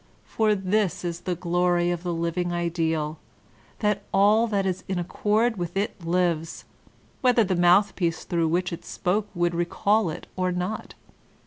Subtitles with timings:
[0.25, 3.19] For this is the glory of the living ideal,
[3.81, 6.65] that all that is in accord with it lives,
[7.21, 10.95] whether the mouthpiece through which it spoke would recall it or not.